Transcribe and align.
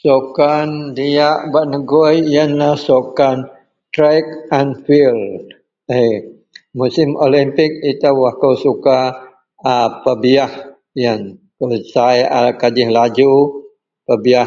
Sukan 0.00 0.70
diyak 0.98 1.38
bak 1.52 1.64
negoi 1.72 2.16
iyenlah 2.28 2.74
sukan 2.86 3.38
track 3.94 4.26
and 4.58 4.70
field 4.84 5.24
eh 5.98 6.12
musim 6.78 7.08
olimpik 7.24 7.72
ito 7.90 8.10
akou 8.30 8.54
suka 8.64 8.98
a 9.74 9.76
pebiyah 10.04 10.52
iyen 11.00 11.22
sai 11.92 12.18
a 12.38 12.40
kajih 12.60 12.88
laju 12.96 13.32
pebiyah. 14.06 14.44